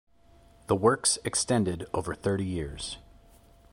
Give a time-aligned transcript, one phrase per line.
[0.65, 2.97] The works extended over thirty years.